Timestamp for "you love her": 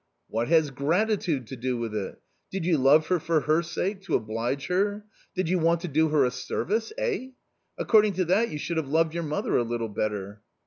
2.65-3.19